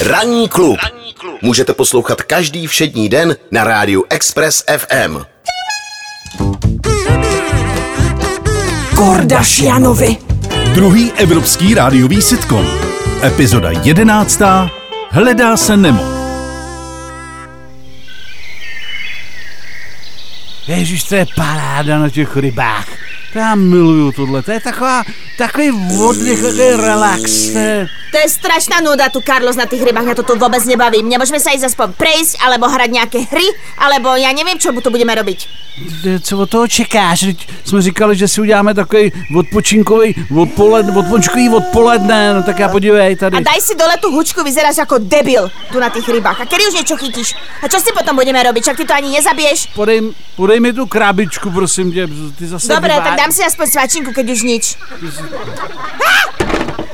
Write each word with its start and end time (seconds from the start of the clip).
Ranní 0.00 0.48
klub. 0.48 0.78
Můžete 1.42 1.74
poslouchat 1.74 2.22
každý 2.22 2.66
všední 2.66 3.08
den 3.08 3.36
na 3.50 3.64
rádiu 3.64 4.04
Express 4.10 4.64
FM. 4.78 5.18
Kordašianovi. 8.96 10.16
Druhý 10.74 11.12
evropský 11.12 11.74
rádiový 11.74 12.22
sitcom. 12.22 12.66
Epizoda 13.22 13.70
jedenáctá. 13.70 14.70
Hledá 15.10 15.56
se 15.56 15.76
Nemo. 15.76 16.04
Ježíš, 20.66 21.04
to 21.04 21.14
je 21.14 21.26
paráda 21.36 21.98
na 21.98 22.10
těch 22.10 22.36
rybách. 22.36 22.99
To 23.32 23.38
já 23.38 23.54
miluju 23.54 24.12
tohle, 24.12 24.42
to 24.42 24.50
je 24.52 24.60
taková, 24.60 25.02
takový 25.38 25.70
oddych, 26.00 26.42
takový 26.42 26.70
relax. 26.76 27.48
To 27.52 27.58
je, 27.58 27.88
To 28.10 28.18
je 28.18 28.28
strašná 28.28 28.80
nuda 28.82 29.06
tu, 29.08 29.20
Carlos, 29.22 29.54
na 29.56 29.66
tých 29.70 29.86
rybách, 29.86 30.02
mňa 30.02 30.14
to 30.18 30.26
tu 30.26 30.34
vôbec 30.34 30.58
nebaví. 30.66 30.98
Mňa 30.98 31.22
môžeme 31.22 31.38
sa 31.38 31.54
ísť 31.54 31.70
aspoň 31.70 31.94
prejsť, 31.94 32.42
alebo 32.42 32.66
hrať 32.66 32.90
nejaké 32.90 33.18
hry, 33.30 33.46
alebo 33.78 34.18
ja 34.18 34.34
neviem, 34.34 34.58
čo 34.58 34.74
tu 34.74 34.90
budeme 34.90 35.14
robiť. 35.14 35.46
co 36.22 36.38
od 36.38 36.50
toho 36.50 36.66
čekáš? 36.68 37.24
Jsme 37.64 37.82
říkali, 37.82 38.16
že 38.16 38.28
si 38.28 38.40
uděláme 38.40 38.74
takový 38.74 39.12
odpočinkový 39.36 40.14
odpoledne, 40.36 40.92
odpočinkový 40.92 41.48
odpoledne, 41.48 42.34
no 42.34 42.42
tak 42.42 42.58
já 42.58 42.68
podívej 42.68 43.16
tady. 43.16 43.36
A 43.36 43.40
daj 43.40 43.60
si 43.62 43.74
dole 43.78 43.94
tú 44.02 44.10
hučku, 44.10 44.42
vyzeráš 44.42 44.82
ako 44.82 44.98
debil 44.98 45.46
tu 45.72 45.78
na 45.80 45.90
tých 45.90 46.08
rybách. 46.08 46.40
A 46.40 46.44
kedy 46.50 46.66
už 46.66 46.74
niečo 46.74 46.96
chytíš? 46.98 47.38
A 47.62 47.68
čo 47.70 47.78
si 47.80 47.94
potom 47.94 48.16
budeme 48.18 48.42
robiť? 48.42 48.62
Však 48.62 48.76
ty 48.76 48.84
to 48.84 48.94
ani 48.94 49.08
nezabiješ? 49.14 49.70
Podej, 49.78 50.10
podej 50.36 50.58
mi 50.60 50.72
tu 50.74 50.86
krabičku, 50.86 51.50
prosím 51.50 51.92
tě, 51.92 52.08
ty 52.38 52.46
zase 52.46 52.66
vyvá- 52.74 53.04
tak 53.04 53.19
dám 53.20 53.32
si 53.36 53.44
aspoň 53.44 53.66
svačinku, 53.68 54.10
keď 54.16 54.26
už 54.32 54.40
nič. 54.48 54.64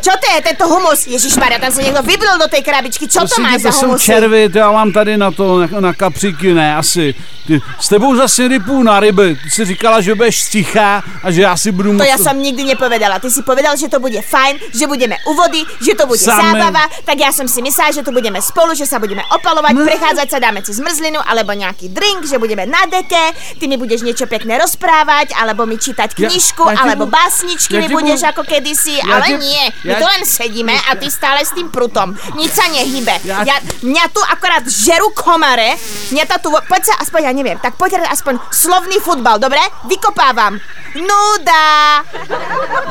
Čo 0.00 0.12
to 0.20 0.26
je, 0.30 0.38
tento 0.42 0.64
humus? 0.68 1.06
Ježiš 1.06 1.36
Maria, 1.36 1.56
tam 1.58 1.72
sa 1.72 1.80
niekto 1.80 2.02
vyblil 2.02 2.36
do 2.36 2.48
tej 2.48 2.60
krabičky. 2.60 3.08
Čo 3.08 3.24
to 3.24 3.26
Prosím 3.26 3.42
má 3.42 3.52
tě, 3.52 3.58
za 3.58 3.70
to 3.70 3.76
jsou 3.78 3.86
humusy? 3.86 4.04
červy, 4.04 4.48
to 4.48 4.58
já 4.58 4.70
mám 4.72 4.92
tady 4.92 5.16
na 5.16 5.30
to, 5.30 5.58
na, 5.58 5.80
na 5.80 5.92
kapříky, 5.92 6.54
ne, 6.54 6.76
asi. 6.76 7.14
Ty, 7.46 7.60
s 7.80 7.88
tebou 7.88 8.16
zase 8.16 8.48
rypů 8.48 8.82
na 8.82 9.00
ryby. 9.00 9.36
Ty 9.42 9.50
jsi 9.50 9.64
říkala, 9.64 10.00
že 10.00 10.14
budeš 10.14 10.40
stichá 10.42 11.02
a 11.22 11.30
že 11.30 11.42
já 11.42 11.56
si 11.56 11.72
budu 11.72 11.92
To 11.92 12.00
moc... 12.00 12.08
ja 12.08 12.16
som 12.16 12.32
nikdy 12.40 12.64
nepovedala. 12.64 13.20
Ty 13.20 13.28
si 13.28 13.44
povedal, 13.44 13.76
že 13.76 13.92
to 13.92 14.00
bude 14.00 14.16
fajn, 14.16 14.72
že 14.72 14.88
budeme 14.88 15.16
u 15.28 15.36
vody, 15.36 15.60
že 15.84 15.92
to 15.92 16.08
bude 16.08 16.24
Same. 16.24 16.40
zábava, 16.56 16.88
tak 17.04 17.20
ja 17.20 17.28
som 17.36 17.44
si 17.44 17.60
myslela, 17.60 17.92
že 17.92 18.00
tu 18.00 18.16
budeme 18.16 18.40
spolu, 18.40 18.72
že 18.72 18.88
sa 18.88 18.96
budeme 18.96 19.20
opalovať, 19.28 19.76
No. 19.76 19.84
prechádzať 19.84 20.26
sa, 20.30 20.38
dáme 20.40 20.64
si 20.64 20.72
zmrzlinu 20.72 21.20
alebo 21.20 21.52
nejaký 21.52 21.92
drink, 21.92 22.24
že 22.24 22.40
budeme 22.40 22.64
na 22.64 22.88
deke, 22.88 23.24
ty 23.60 23.68
mi 23.68 23.76
budeš 23.76 24.00
niečo 24.00 24.24
pekné 24.24 24.56
rozprávať, 24.58 25.36
alebo 25.36 25.68
mi 25.68 25.76
čítať 25.76 26.16
Ja- 26.16 26.32
knižku, 26.32 26.64
alebo 26.64 27.04
básničky 27.06 27.76
mi 27.76 27.88
budeš 27.88 28.24
ako 28.24 28.40
kedysi, 28.42 29.04
ale 29.04 29.36
nie, 29.36 29.64
my 29.84 29.90
ja- 29.90 30.00
tu 30.00 30.06
len 30.06 30.22
sedíme 30.22 30.74
a 30.74 30.94
ty 30.94 31.10
stále 31.10 31.42
s 31.42 31.50
tým 31.50 31.68
prutom. 31.68 32.14
Nič 32.38 32.50
sa 32.52 32.70
nehybe. 32.70 33.18
Ja- 33.24 33.42
Ja, 33.44 33.56
mňa 33.82 34.04
tu 34.08 34.20
akorát 34.22 34.64
žerú 34.64 35.10
komare, 35.10 35.74
mňa 36.14 36.24
to 36.30 36.36
tu, 36.38 36.48
poď 36.68 36.82
sa 36.84 36.94
aspoň, 37.02 37.20
ja 37.28 37.32
neviem, 37.32 37.58
tak 37.58 37.74
hrať 37.76 38.08
aspoň 38.08 38.38
slovný 38.50 38.96
futbal, 39.02 39.36
dobre? 39.38 39.60
Vykopávam. 39.84 40.56
Nuda. 40.94 42.02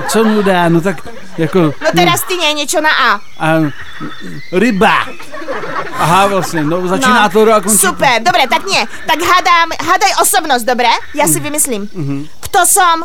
Co 0.08 0.24
mu 0.24 0.42
dá, 0.44 0.70
no 0.70 0.82
tak 0.82 0.98
jako... 1.38 1.72
No 1.96 2.14
ty 2.28 2.36
nie, 2.38 2.54
niečo 2.54 2.82
na 2.82 2.92
A. 2.92 3.10
A, 3.40 3.48
ryba. 4.52 5.08
Aha, 5.98 6.28
vlastně, 6.28 6.64
no 6.64 6.88
začíná 6.88 7.30
to 7.30 7.54
a 7.54 7.62
končí... 7.62 7.78
Super, 7.78 8.22
dobre, 8.22 8.48
tak 8.48 8.66
nie. 8.66 8.86
Tak 9.08 9.20
hádám, 9.22 9.70
hádaj 9.88 10.12
osobnosť, 10.22 10.66
dobre? 10.66 10.90
Ja 11.14 11.28
si 11.28 11.40
vymyslím. 11.40 11.88
Kto 12.40 12.66
som? 12.68 13.04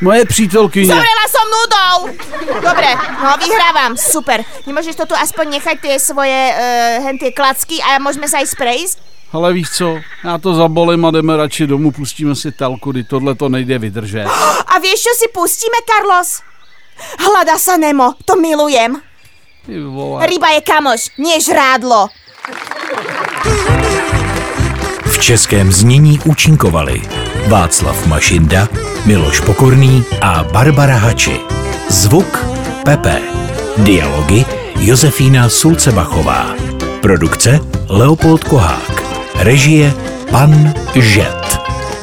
Moje 0.00 0.24
přítelkyně. 0.24 0.86
Zomrela 0.86 1.26
som 1.28 1.46
nudou! 1.54 2.18
Dobre, 2.54 2.94
no 3.22 3.30
vyhrávam, 3.38 3.96
super. 3.96 4.44
Nemôžeš 4.66 4.96
to 4.96 5.06
tu 5.06 5.14
aspoň 5.14 5.58
nechať 5.58 5.76
tie 5.80 5.94
svoje, 5.98 6.34
uh, 6.34 7.04
hen 7.06 7.18
tie 7.18 7.30
klacky 7.30 7.78
a 7.78 8.02
môžeme 8.02 8.26
sa 8.26 8.42
aj 8.42 8.50
sprejsť? 8.54 8.96
Ale 9.32 9.52
víš 9.52 9.70
co, 9.70 9.98
já 10.24 10.38
to 10.38 10.54
zabolím 10.54 11.04
a 11.04 11.10
jdeme 11.10 11.36
radši 11.36 11.66
domů, 11.66 11.90
pustíme 11.92 12.34
si 12.34 12.52
telku, 12.52 12.92
kdy 12.92 13.04
tohle 13.04 13.34
to 13.34 13.48
nejde 13.48 13.78
vydržet. 13.78 14.26
A 14.74 14.78
vieš, 14.78 15.02
čo 15.02 15.12
si 15.16 15.28
pustíme, 15.28 15.76
Carlos? 15.84 16.42
Hľada 17.18 17.58
sa 17.58 17.76
Nemo, 17.76 18.14
to 18.24 18.36
milujem. 18.36 19.00
Ty 19.66 19.80
vole. 19.80 20.26
Ryba 20.26 20.48
je 20.48 20.60
kamoš, 20.60 21.00
nie 21.18 21.40
žrádlo. 21.40 22.08
V 25.06 25.18
českém 25.18 25.72
znění 25.72 26.20
účinkovali 26.24 27.02
Václav 27.48 27.96
Mašinda, 28.06 28.68
Miloš 29.08 29.40
Pokorný 29.40 30.04
a 30.20 30.44
Barbara 30.44 31.00
Hači. 31.00 31.40
Zvuk 31.88 32.44
Pepe. 32.84 33.24
Dialogy 33.76 34.44
Josefína 34.76 35.48
Sulcebachová. 35.48 36.52
Produkce 37.00 37.60
Leopold 37.88 38.44
Kohák. 38.44 39.02
Režie 39.40 39.94
Pan 40.30 40.74
Žet. 40.92 41.60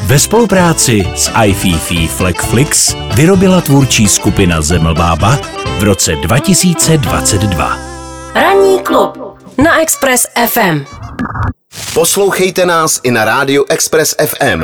Ve 0.09 0.19
spolupráci 0.19 1.06
s 1.16 1.29
iFiFi 1.45 2.07
Flexflix 2.07 2.95
vyrobila 3.13 3.62
tvůrčí 3.62 4.07
skupina 4.07 4.62
Zemlbába 4.62 5.38
v 5.79 5.83
roce 5.83 6.16
2022. 6.16 7.77
Ranní 8.35 8.79
klub 8.79 9.38
na 9.57 9.81
Express 9.81 10.27
FM. 10.47 10.85
Poslouchejte 11.94 12.66
nás 12.66 13.00
i 13.03 13.12
na 13.12 13.25
rádiu 13.25 13.66
Express 13.69 14.16
FM. 14.25 14.63